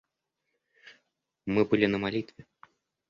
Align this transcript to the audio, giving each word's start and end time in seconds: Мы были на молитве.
Мы 1.45 1.63
были 1.63 1.85
на 1.85 1.99
молитве. 1.99 2.47